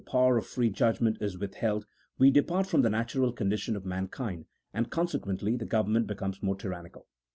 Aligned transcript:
power 0.07 0.35
of 0.35 0.47
free 0.47 0.71
judgment 0.71 1.15
is 1.21 1.37
withheld 1.37 1.85
we 2.17 2.31
depart 2.31 2.65
from 2.65 2.81
the 2.81 2.89
natural 2.89 3.31
condition 3.31 3.75
of 3.75 3.85
mankind, 3.85 4.47
and 4.73 4.89
consequently 4.89 5.55
the 5.55 5.63
govern 5.63 5.93
ment 5.93 6.07
becomes 6.07 6.41
more 6.41 6.55
tyrannical. 6.55 7.05